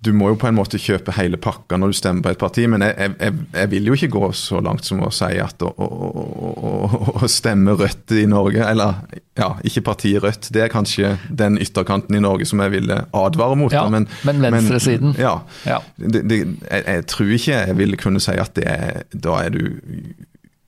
[0.01, 2.67] du må jo på en måte kjøpe hele pakka når du stemmer på et parti,
[2.71, 5.73] men jeg, jeg, jeg vil jo ikke gå så langt som å si at å,
[5.75, 6.73] å, å,
[7.17, 9.01] å, stemme Rødt i Norge, eller
[9.39, 13.59] ja, ikke partiet Rødt, det er kanskje den ytterkanten i Norge som jeg ville advare
[13.59, 13.75] mot.
[13.75, 15.17] Ja, men, men venstresiden?
[15.19, 15.41] Ja.
[15.67, 15.81] ja.
[15.99, 19.55] Det, det, jeg, jeg, tror ikke jeg ville kunne si at det er, da er
[19.57, 19.65] du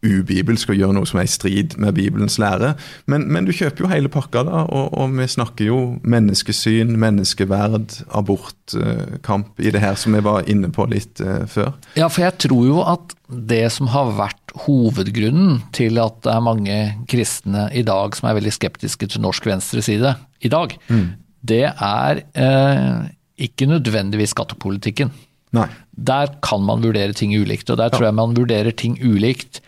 [0.00, 2.72] ubibelsk å gjøre noe som er i strid med Bibelens lære.
[3.10, 7.98] Men, men du kjøper jo hele pakka, da, og, og, vi snakker jo menneskesyn, menneskeverd,
[8.16, 11.74] abortkamp i det her som vi var inne på litt uh, før.
[12.00, 16.44] Ja, for jeg tror jo at det som har vært hovedgrunnen til at det er
[16.48, 16.78] mange
[17.10, 21.06] kristne i dag som er veldig skeptiske til norsk venstreside i dag, mm.
[21.46, 23.10] det er eh,
[23.46, 25.12] ikke nødvendigvis skattepolitikken.
[25.54, 25.68] Nei.
[25.94, 29.60] Der kan man vurdere ting ulikt, og der tror jeg man vurderer ting ulikt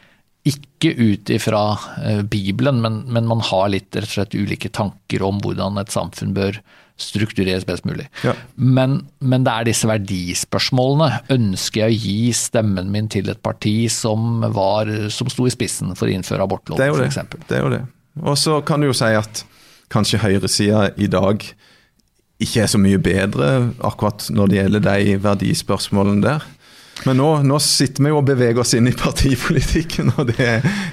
[0.48, 1.64] ikke ut ifra
[2.02, 5.92] eh, Bibelen, men, men, man har litt rett og slett ulike tanker om hvordan et
[5.94, 6.58] samfunn bør
[7.02, 8.08] struktureres best mulig.
[8.26, 8.34] Ja.
[8.54, 11.22] Men, men, det er disse verdispørsmålene.
[11.34, 15.94] Ønsker jeg å gi stemmen min til et parti som, var, som sto i spissen
[15.98, 17.22] for å innføre abortloven, f.eks.?
[17.48, 17.82] Det er jo det.
[18.22, 19.44] Og så kan du jo si at
[19.92, 21.44] kanskje høyresida i dag
[22.42, 23.48] ikke er så mye bedre
[23.84, 26.46] akkurat når det gjelder de verdispørsmålene der.
[27.08, 30.48] Men nå, nå, sitter vi jo og beveger oss inn i partipolitikken, og det,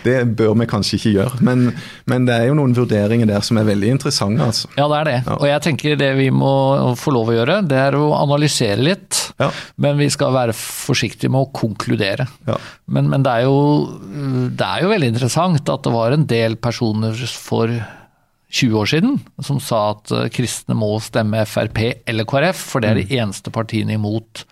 [0.05, 1.41] det bør vi kanskje ikke gjøre.
[1.45, 1.69] Men,
[2.09, 4.45] men, det er jo noen vurderinger der som er veldig interessante.
[4.45, 4.71] Altså.
[4.77, 5.17] Ja, det er det.
[5.25, 5.37] Ja.
[5.37, 6.53] Og jeg tenker det vi må
[6.99, 9.21] få lov å gjøre, det er å analysere litt.
[9.39, 9.51] Ja.
[9.81, 12.27] Men vi skal være forsiktige med å konkludere.
[12.49, 12.57] Ja.
[12.89, 16.57] Men, men det, er jo, det er jo veldig interessant at det var en del
[16.61, 17.71] personer for
[18.49, 22.97] 20 år siden som sa at kristne må stemme Frp eller KrF, for det er
[23.01, 23.17] de mm.
[23.21, 24.43] eneste partiene imot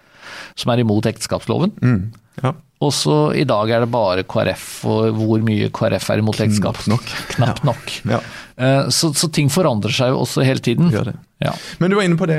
[0.58, 1.76] som er imot ekteskapsloven.
[1.82, 2.02] Mm,
[2.44, 2.54] ja.
[2.78, 6.78] Og så i dag er det bare KrF, og hvor mye KrF er imot ekteskap.
[6.78, 7.16] Knapt nok.
[7.34, 7.96] Knapt nok.
[8.06, 8.20] Ja.
[8.58, 10.92] Eh, så, så, ting forandrer seg jo også hele tiden.
[10.94, 11.16] Gjør det.
[11.42, 11.52] Ja.
[11.78, 12.38] Men du var inne på det,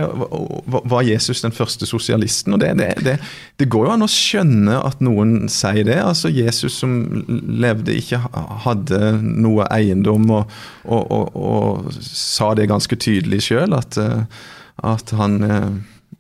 [0.66, 2.54] var Jesus den første sosialisten?
[2.54, 3.16] og det, det, det,
[3.58, 6.00] det, går jo an å skjønne at noen sier det.
[6.02, 6.96] altså Jesus som
[7.30, 8.18] levde, ikke
[8.64, 14.26] hadde noe eiendom, og, og, og, og sa det ganske tydelig sjøl, at, eh,
[14.86, 15.70] at han eh,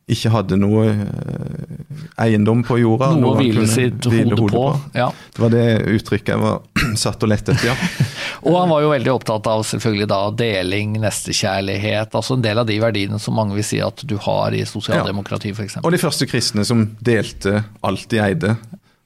[0.08, 1.78] ikke hadde noe eh,
[2.24, 3.10] eiendom på jorda.
[3.18, 4.48] Noe å hvile sitt hode på.
[4.52, 4.64] på.
[4.96, 5.10] Ja.
[5.34, 5.66] Det var det
[5.98, 6.62] uttrykket jeg var
[7.04, 7.76] satt og lette etter, ja.
[8.46, 12.68] og han var jo veldig opptatt av selvfølgelig da deling, nestekjærlighet, altså en del av
[12.68, 15.58] de verdiene som mange vil si at du har i sosialdemokrati ja.
[15.58, 15.80] f.eks.
[15.84, 18.56] Og de første kristne som delte alt de eide.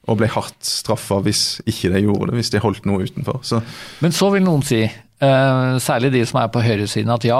[0.03, 3.37] Og ble hardt straffa hvis ikke de gjorde det, hvis de holdt noe utenfor.
[3.47, 3.61] Så.
[4.03, 7.39] Men så vil noen si, uh, særlig de som er på høyresiden, at ja,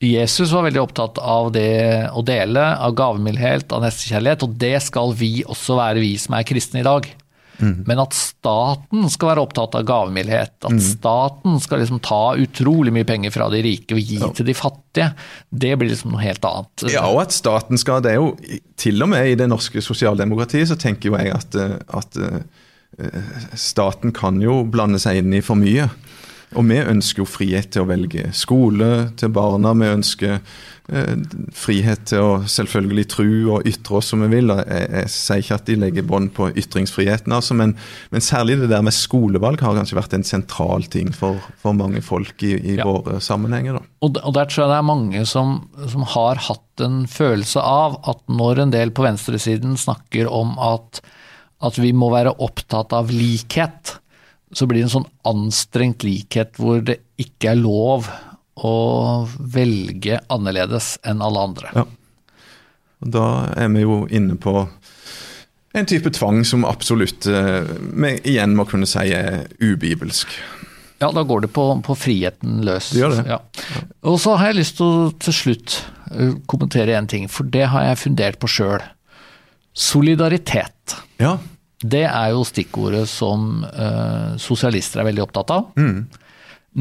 [0.00, 5.12] Jesus var veldig opptatt av det å dele, av gavmildhet, av nestekjærlighet, og det skal
[5.12, 7.08] vi også være, vi som er kristne i dag.
[7.60, 7.82] Mm.
[7.84, 10.80] Men at staten skal være opptatt av gavmildhet, at mm.
[10.80, 14.30] staten skal liksom ta utrolig mye penger fra de rike og gi ja.
[14.36, 15.10] til de fattige,
[15.50, 16.86] det blir liksom noe helt annet.
[16.94, 18.32] Ja, og at staten skal Det er jo
[18.80, 21.58] til og med i det norske sosialdemokratiet så tenker jo jeg at,
[22.00, 22.40] at uh,
[23.52, 25.90] staten kan jo blande seg inn i for mye.
[26.58, 29.70] Og vi ønsker jo frihet til å velge skole til barna.
[29.78, 30.32] Vi ønsker
[30.90, 31.12] eh,
[31.54, 34.50] frihet til å selvfølgelig tro og ytre oss som vi vil.
[34.58, 37.76] Jeg, jeg sier ikke at de legger bånd på ytringsfriheten, altså, men,
[38.10, 42.02] men, særlig det der med skolevalg har kanskje vært en sentral ting for, for mange
[42.02, 42.88] folk i, i ja.
[42.88, 43.78] våre sammenhenger.
[43.78, 43.86] Da.
[44.02, 45.56] Og, og, der tror jeg det er mange som,
[45.94, 51.04] som har hatt en følelse av at når en del på venstresiden snakker om at,
[51.62, 53.99] at vi må være opptatt av likhet,
[54.52, 58.10] så blir det en sånn anstrengt likhet hvor det ikke er lov
[58.60, 58.74] å
[59.38, 61.72] velge annerledes enn alle andre.
[61.76, 61.86] Ja.
[63.00, 64.66] Da er vi jo inne på
[65.72, 70.32] en type tvang som absolutt eh, vi igjen må kunne si er ubibelsk.
[71.00, 72.90] Ja, da går det på, på friheten løs.
[72.92, 73.22] Det gjør det.
[73.30, 73.38] Ja.
[74.10, 75.78] Og så har jeg lyst til å til slutt
[76.10, 78.84] eh, kommentere en ting, for det har jeg fundert på sjøl.
[79.72, 80.98] Solidaritet.
[81.22, 81.38] Ja.
[81.80, 85.70] Det er jo stikkordet som uh, sosialister er veldig opptatt av.
[85.80, 86.04] Mm.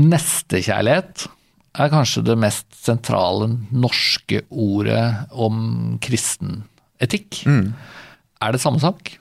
[0.09, 1.29] Nestekjærlighet
[1.79, 6.63] er kanskje det mest sentrale norske ordet om kristen
[6.99, 7.43] etikk.
[7.47, 9.13] Er det samme sak?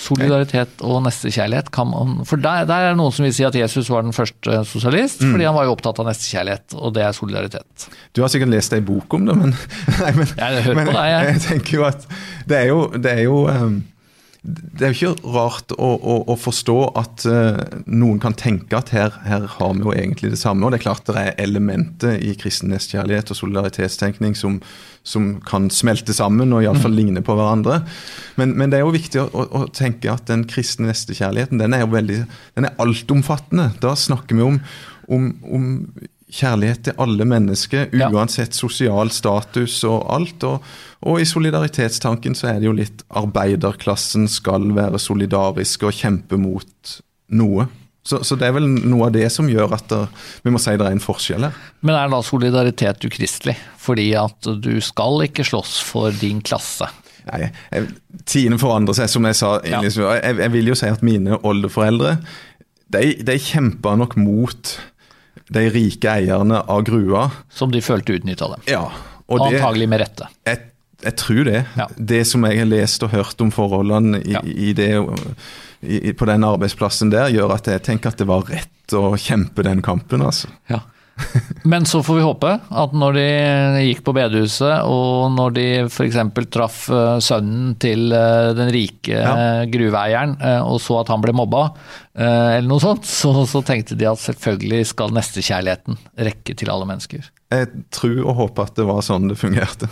[0.00, 3.56] Solidaritet og nestekjærlighet kan man For der, der er det noen som vil si at
[3.58, 7.16] Jesus var den første sosialist, fordi han var jo opptatt av nestekjærlighet, og det er
[7.16, 7.88] solidaritet.
[8.16, 9.54] Du har sikkert lest ei bok om det, men,
[10.02, 11.32] nei, men, Jeg men deg, jeg.
[11.34, 12.06] jeg tenker jo at
[12.50, 13.80] det er jo, det er jo ehm,
[14.42, 18.92] det er jo ikke rart å, å, å forstå at uh, noen kan tenke at
[18.94, 20.64] her, her har vi jo egentlig det samme.
[20.64, 24.56] Og det er klart det er elementer i kristen nestkjærlighet og solidaritetstenkning som,
[25.04, 27.82] som kan smelte sammen og iallfall ligne på hverandre.
[28.40, 31.76] Men, men det er jo viktig å, å, å tenke at den kristne nestekjærligheten den
[31.76, 32.22] er jo veldig,
[32.56, 33.74] den er altomfattende.
[33.84, 34.56] Da snakker vi om,
[35.12, 35.68] om, om
[36.34, 40.46] kjærlighet til alle mennesker, uansett sosial status og alt.
[40.46, 40.70] Og,
[41.06, 46.96] og i solidaritetstanken så er det jo litt arbeiderklassen skal være solidarisk og kjempe mot
[47.36, 47.68] noe.
[48.06, 50.00] Så, så det er vel noe av det som gjør at det,
[50.46, 51.56] vi må si det er en forskjell her.
[51.84, 53.58] Men er da solidaritet ukristelig?
[53.80, 56.88] Fordi at du skal ikke slåss for din klasse.
[57.28, 57.50] Nei,
[58.24, 59.58] Tidene forandrer seg, som jeg sa.
[59.68, 59.82] Ja.
[59.84, 62.16] Jeg, jeg vil jo si at mine oldeforeldre
[62.90, 64.72] de, de kjempa nok mot
[65.50, 67.28] de rike eierne av grua.
[67.50, 68.60] Som de følte utnytta dem.
[68.70, 68.84] Ja,
[69.30, 70.28] og Antagelig med rette.
[70.46, 70.60] jeg,
[71.02, 71.64] jeg tror det.
[71.78, 71.86] Ja.
[71.96, 74.40] Det som jeg har lest og hørt om forholdene i, Ja.
[74.44, 74.90] i det,
[75.82, 79.62] i, på den arbeidsplassen der, gjør at jeg tenker at det var rett å kjempe
[79.64, 80.22] den kampen.
[80.22, 80.48] altså.
[80.68, 80.80] Ja.
[81.68, 82.50] Men så får vi håpe
[82.82, 83.24] at når de
[83.90, 86.16] gikk på bedehuset, og når de f.eks.
[86.54, 89.34] traff eh, sønnen til eh, den rike Ja.
[89.36, 91.66] eh, gruveeieren og så at han ble mobba,
[92.16, 97.28] eller noe sånt, så, så tenkte de at selvfølgelig skal nestekjærligheten rekke til alle mennesker.
[97.52, 99.88] Jeg tror og håper at det var sånn det fungerte.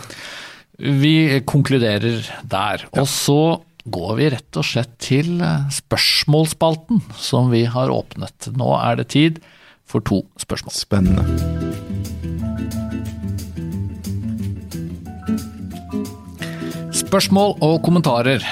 [0.79, 2.85] Vi konkluderer der.
[2.95, 3.39] Og så
[3.89, 5.39] går vi rett og slett til
[5.73, 8.49] spørsmålsspalten som vi har åpnet.
[8.57, 9.39] Nå er det tid
[9.89, 10.75] for to spørsmål.
[10.77, 11.25] Spennende.
[16.93, 18.43] Spørsmål og kommentarer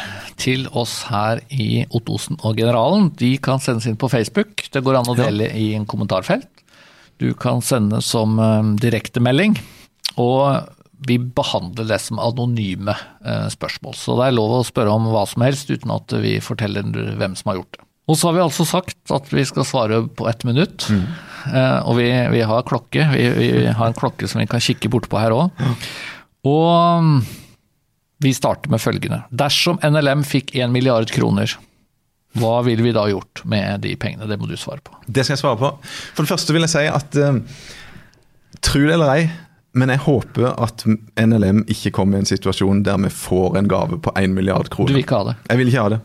[0.41, 4.65] til oss her i Ottosen og Generalen, de kan sendes inn på Facebook.
[4.73, 6.49] Det går an å dele i en kommentarfelt.
[7.21, 9.57] Du kan sende som eh, direktemelding.
[10.21, 10.73] Og
[11.07, 13.97] vi behandler det som anonyme eh, spørsmål.
[13.97, 16.85] Så det er lov å spørre om hva som helst uten at vi forteller
[17.19, 17.86] hvem som har gjort det.
[18.07, 20.87] Og så har vi altså sagt at vi skal svare på ett minutt.
[20.91, 23.07] Eh, og vi, vi har klokke.
[23.11, 25.65] Vi, vi har en klokke som vi kan kikke bortpå her òg.
[26.47, 27.17] Og mm,
[28.23, 29.23] vi starter med følgende.
[29.29, 31.57] Dersom NLM fikk 1 milliard kroner,
[32.37, 34.29] hva ville vi da gjort med de pengene?
[34.29, 34.95] Det må du svare på.
[35.07, 35.73] Det skal jeg svare på.
[36.15, 37.43] For det første vil jeg si at eh,
[38.63, 39.25] Tro det eller ei,
[39.77, 43.99] men jeg håper at NLM ikke kommer i en situasjon der vi får en gave
[44.01, 44.91] på 1 milliard kroner.
[44.91, 45.35] Du vil ikke ha det?
[45.49, 45.99] Jeg vil ikke ha det.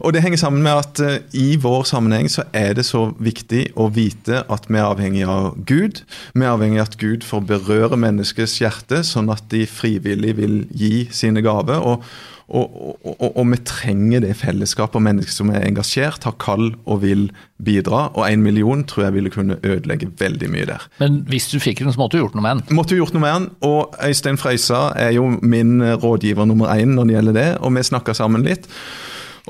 [0.00, 3.66] Og det henger sammen med at uh, i vår sammenheng så er det så viktig
[3.76, 6.02] å vite at vi er avhengig av Gud.
[6.32, 10.62] Vi er avhengig av at Gud får berøre menneskets hjerte, sånn at de frivillig vil
[10.70, 11.84] gi sine gaver.
[11.84, 12.06] Og,
[12.48, 16.72] og, og, og, og vi trenger det fellesskapet av mennesker som er engasjert, har kall
[16.84, 17.28] og vil
[17.62, 18.08] bidra.
[18.16, 20.88] Og en million tror jeg ville kunne ødelegge veldig mye der.
[21.02, 22.76] Men hvis du fikk den, så måtte du gjort noe med den.
[22.76, 23.48] Måtte du gjort noe med den.
[23.68, 27.88] og Øystein Frøysa er jo min rådgiver nummer én når det gjelder det, og vi
[27.92, 28.68] snakka sammen litt.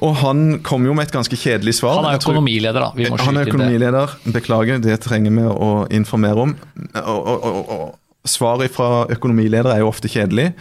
[0.01, 1.99] Og han kom jo med et ganske kjedelig svar.
[2.01, 2.93] Han er økonomileder, da.
[2.97, 4.33] Vi må han er økonomileder, det.
[4.39, 6.55] beklager, det trenger vi å informere om.
[7.03, 7.91] Og, og, og, og
[8.23, 10.53] Svaret fra økonomileder er jo ofte kjedelig.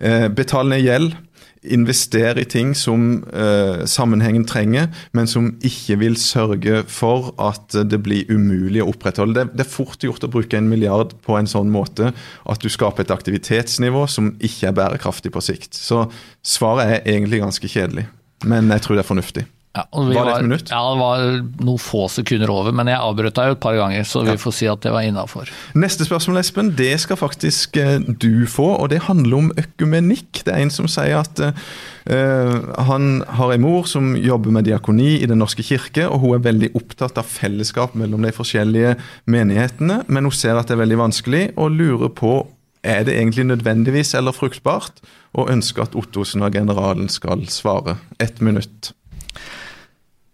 [0.00, 1.18] Eh, betal ned gjeld.
[1.60, 8.00] Invester i ting som eh, sammenhengen trenger, men som ikke vil sørge for at det
[8.00, 9.36] blir umulig å opprettholde.
[9.36, 12.14] Det, det er fort gjort å bruke en milliard på en sånn måte
[12.48, 15.76] at du skaper et aktivitetsnivå som ikke er bærekraftig på sikt.
[15.76, 16.06] Så
[16.40, 18.08] svaret er egentlig ganske kjedelig,
[18.48, 19.48] men jeg tror det er fornuftig.
[19.70, 20.70] Ja, og vi Var det et minutt?
[20.72, 21.20] Ja, det var
[21.62, 24.40] noen få sekunder over, men jeg avbrøt deg jo et par ganger, så vi Ja.
[24.42, 25.46] får si at det var innafor.
[25.78, 30.42] Neste spørsmål, Espen, det skal faktisk eh, du få, og det handler om økumenikk.
[30.44, 35.22] Det er en som sier at uh, han har en mor som jobber med diakoni
[35.22, 38.96] i Den norske kirke, og hun er veldig opptatt av fellesskap mellom de forskjellige
[39.30, 42.40] menighetene, men hun ser at det er veldig vanskelig, og lurer på
[42.82, 44.98] er det egentlig nødvendigvis eller fruktbart,
[45.36, 47.98] og ønsker at Ottosen og generalen skal svare.
[48.18, 48.90] Ett minutt.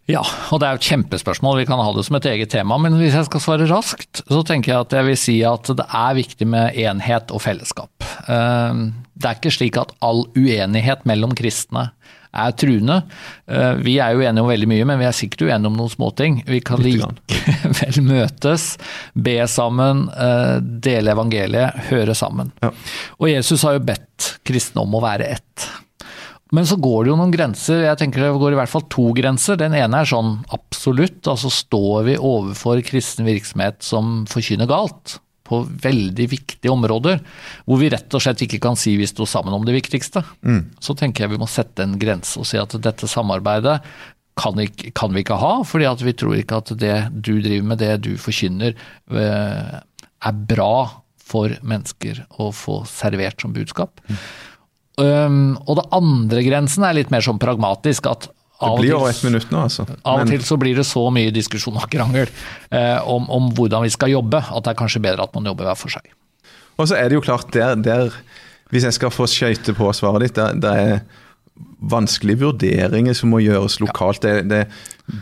[0.06, 0.20] Ja,
[0.54, 2.94] og det er jo et kjempespørsmål, vi kan ha det som et eget tema, men
[2.94, 6.12] hvis jeg skal svare raskt, så tenker jeg at jeg vil si at det er
[6.14, 8.06] viktig med enhet og fellesskap.
[8.28, 8.84] Eh,
[9.16, 11.88] Det er ikke slik at all uenighet mellom kristne
[12.36, 13.00] er truende.
[13.48, 15.90] Eh, Vi er jo enige om veldig mye, men vi er sikkert uenige om noen
[15.90, 16.38] småting.
[16.46, 18.76] Vi kan likevel møtes,
[19.16, 22.52] be sammen, eh, dele evangeliet, høre sammen.
[22.62, 22.70] Ja.
[23.18, 25.66] Og Jesus har jo bedt kristne om å være ett.
[26.54, 27.82] Men så går det jo noen grenser.
[27.88, 29.58] Jeg tenker det går i hvert fall to grenser.
[29.58, 35.60] Den ene er sånn absolutt, altså står vi overfor kristen virksomhet som forkynner galt på
[35.82, 37.20] veldig viktige områder,
[37.66, 40.22] hvor vi rett og slett ikke kan si vi sto sammen om det viktigste.
[40.42, 40.62] Mm.
[40.82, 43.78] Så tenker jeg vi må sette en grense og si at dette samarbeidet
[44.36, 47.80] kan, ikke, kan vi ikke ha, fordi vi tror ikke at det du driver med,
[47.80, 48.74] det du forkynner,
[49.14, 49.78] eh,
[50.26, 50.74] er bra
[51.26, 54.02] for mennesker å få servert som budskap.
[54.06, 54.20] Mm.
[54.96, 58.08] Um, og det andre grensen er litt mer sånn pragmatisk.
[58.08, 59.84] at det blir over ett minutt nå, altså.
[60.08, 62.30] Av og til så blir det så mye diskusjon og krangel
[62.72, 65.68] eh, om, om, hvordan vi skal jobbe, at det er kanskje bedre at man jobber
[65.68, 66.08] hver for seg.
[66.80, 68.16] Og så er det jo klart, der, der
[68.72, 71.04] hvis jeg skal få skøyte på svaret ditt, det, der er
[71.92, 74.24] vanskelige vurderinger som må gjøres lokalt.
[74.24, 74.62] Det, det,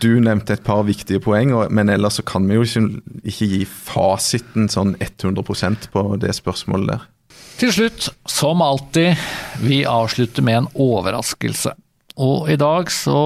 [0.03, 3.61] du nevnte et par viktige poeng, men ellers så kan vi jo ikke, ikke gi
[3.67, 7.11] fasiten sånn 100% på det spørsmålet der.
[7.55, 9.14] Til slutt, som alltid,
[9.62, 11.75] vi avslutter med en overraskelse.
[12.14, 13.19] Og i dag så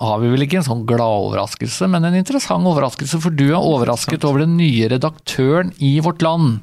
[0.00, 4.24] har vi vel ikke en sånn gladoverraskelse, men en interessant overraskelse, for du er overrasket
[4.28, 6.58] over den nye redaktøren i Vårt Land.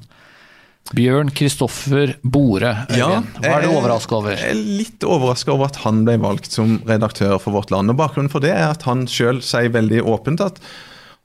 [0.93, 2.73] Bjørn Kristoffer Bore.
[2.93, 4.35] Ja, Hva er du overraska over?
[4.35, 7.93] Jeg er litt overraska over at han ble valgt som redaktør for Vårt Land.
[7.93, 10.59] og Bakgrunnen for det er at han sjøl sier veldig åpent at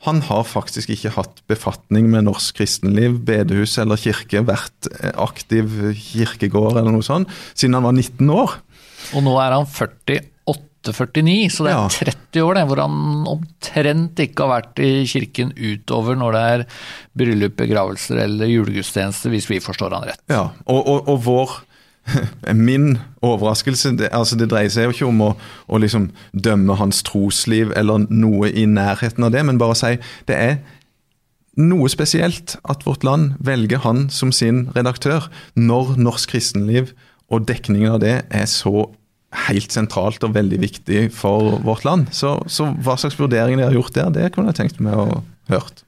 [0.07, 6.79] han har faktisk ikke hatt befatning med norsk kristenliv, bedehus eller kirke, vært aktiv kirkegård
[6.79, 8.59] eller noe sånt, siden han var 19 år.
[9.19, 11.89] Og nå er han 48-49, så det er ja.
[12.15, 16.67] 30 år det, hvor han omtrent ikke har vært i kirken utover når det er
[17.19, 20.23] bryllup, begravelser eller julegudstjeneste, hvis vi forstår han rett.
[20.31, 21.59] Ja, og, og, og vår
[22.69, 25.31] Min overraskelse det, altså det dreier seg jo ikke om å,
[25.69, 29.95] å liksom dømme hans trosliv eller noe i nærheten av det, men bare å si
[30.31, 30.59] det er
[31.59, 35.27] noe spesielt at Vårt Land velger han som sin redaktør,
[35.59, 36.93] når norsk kristenliv
[37.35, 38.87] og dekningen av det er så
[39.49, 42.07] helt sentralt og veldig viktig for vårt land.
[42.17, 45.21] Så, så hva slags vurderinger de har gjort der, det kunne jeg tenkt meg å
[45.53, 45.83] hørt.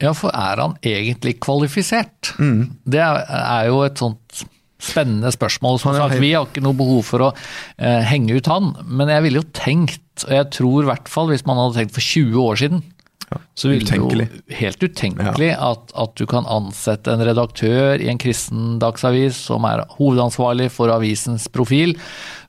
[0.00, 2.32] Ja, for er han egentlig kvalifisert?
[2.40, 2.72] Mm.
[2.88, 4.42] Det er jo et sånt
[4.80, 5.80] spennende spørsmål.
[5.82, 9.26] Som sagt, vi har ikke noe behov for å eh, henge ut han, men jeg
[9.26, 12.40] ville jo tenkt, og jeg tror i hvert fall hvis man hadde tenkt for 20
[12.42, 12.82] år siden,
[13.30, 15.58] ja, så ville det jo helt utenkelig ja.
[15.70, 20.90] at, at, du kan ansette en redaktør i en kristen dagsavis som er hovedansvarlig for
[20.90, 21.94] avisens profil,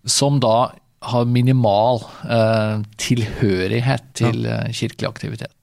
[0.09, 0.71] som da
[1.11, 4.61] har minimal eh, tilhørighet til ja.
[4.65, 5.60] Eh, kirkelig aktivitet.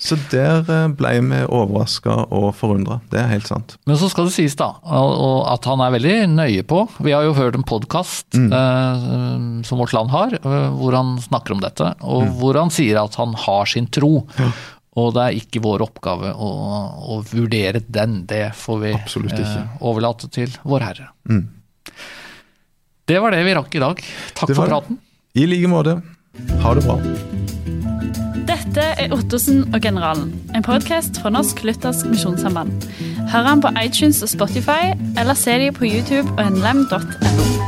[0.00, 2.98] Så der eh, ble vi overraska og forundra.
[3.12, 3.76] Det er helt sant.
[3.88, 7.36] Men så skal det sies da, at han er veldig nøye på Vi har jo
[7.36, 8.48] hørt en podkast mm.
[8.48, 11.92] eh, som Vårt Land har, eh, hvor han snakker om dette.
[12.00, 12.36] Og mm.
[12.40, 14.24] hvor han sier at han har sin tro.
[14.40, 14.50] Ja.
[15.00, 16.50] Og det er ikke vår oppgave å,
[17.14, 18.22] å vurdere den.
[18.30, 21.10] Det får vi eh, overlate til Vår Herre.
[21.30, 21.44] Mm.
[23.10, 24.02] Det var det vi rakk i dag.
[24.38, 24.98] Takk for praten.
[25.36, 26.00] I like måte.
[26.64, 26.98] Ha det bra.
[28.70, 32.70] Dette er Ottosen og generalen, en podkast fra Norsk Luthersk Misjonssamband.
[33.32, 37.59] Hør han på iTunes og Spotify, eller se dem på YouTube og nlem.no.